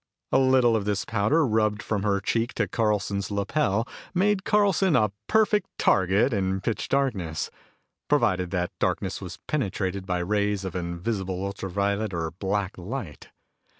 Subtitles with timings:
[0.31, 5.11] A little of this powder rubbed from her cheek to Carlson's lapel made Carlson a
[5.27, 7.51] perfect target in pitch darkness,
[8.07, 13.29] provided that darkness was penetrated by rays of invisible ultra violet or black light.